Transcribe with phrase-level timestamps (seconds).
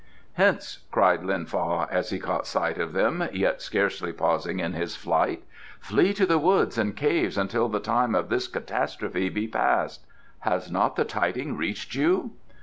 [0.33, 4.95] "Hence!" cried Lin Fa, as he caught sight of them, yet scarcely pausing in his
[4.95, 5.43] flight:
[5.79, 10.03] "flee to the woods and caves until the time of this catastrophe be past.
[10.39, 12.31] Has not the tiding reached you?"